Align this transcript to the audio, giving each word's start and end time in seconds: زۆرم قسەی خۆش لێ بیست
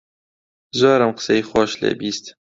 زۆرم 0.79 1.11
قسەی 1.17 1.41
خۆش 1.49 1.71
لێ 1.81 1.91
بیست 1.99 2.25